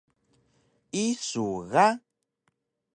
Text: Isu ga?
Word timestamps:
Isu 1.03 1.47
ga? 1.71 1.87